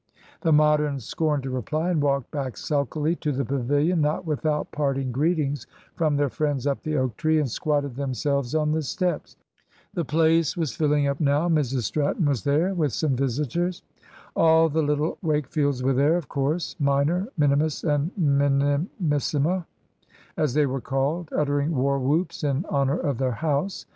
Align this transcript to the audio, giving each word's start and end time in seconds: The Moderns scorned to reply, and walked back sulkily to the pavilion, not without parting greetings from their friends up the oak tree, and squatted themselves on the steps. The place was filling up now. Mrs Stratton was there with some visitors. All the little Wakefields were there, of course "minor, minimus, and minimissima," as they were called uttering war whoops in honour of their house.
The 0.41 0.51
Moderns 0.51 1.05
scorned 1.05 1.43
to 1.43 1.51
reply, 1.51 1.91
and 1.91 2.01
walked 2.01 2.31
back 2.31 2.57
sulkily 2.57 3.15
to 3.17 3.31
the 3.31 3.45
pavilion, 3.45 4.01
not 4.01 4.25
without 4.25 4.71
parting 4.71 5.11
greetings 5.11 5.67
from 5.95 6.15
their 6.17 6.31
friends 6.31 6.65
up 6.65 6.81
the 6.81 6.97
oak 6.97 7.15
tree, 7.17 7.37
and 7.39 7.47
squatted 7.47 7.95
themselves 7.95 8.55
on 8.55 8.71
the 8.71 8.81
steps. 8.81 9.37
The 9.93 10.03
place 10.03 10.57
was 10.57 10.75
filling 10.75 11.05
up 11.05 11.19
now. 11.19 11.47
Mrs 11.49 11.83
Stratton 11.83 12.25
was 12.25 12.43
there 12.43 12.73
with 12.73 12.93
some 12.93 13.15
visitors. 13.15 13.83
All 14.35 14.69
the 14.69 14.81
little 14.81 15.19
Wakefields 15.23 15.83
were 15.83 15.93
there, 15.93 16.17
of 16.17 16.27
course 16.27 16.75
"minor, 16.79 17.27
minimus, 17.37 17.83
and 17.83 18.09
minimissima," 18.19 19.67
as 20.35 20.55
they 20.55 20.65
were 20.65 20.81
called 20.81 21.29
uttering 21.31 21.75
war 21.75 21.99
whoops 21.99 22.43
in 22.43 22.65
honour 22.71 22.97
of 22.97 23.19
their 23.19 23.33
house. 23.33 23.85